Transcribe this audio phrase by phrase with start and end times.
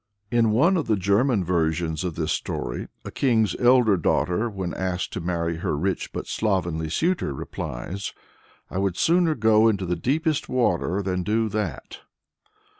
[0.31, 5.13] In one of the German versions of this story, a king's elder daughter, when asked
[5.13, 8.11] to marry her rich but slovenly suitor, replies,
[8.71, 11.99] "I would sooner go into the deepest water than do that."